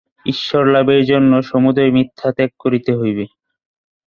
ঈশ্বরলাভের 0.25 1.01
জন্য 1.05 1.31
সমুদয় 1.41 1.91
মিথ্যা 1.91 2.29
ত্যাগ 2.31 2.51
করিতে 2.59 2.91
হইবে। 2.95 3.25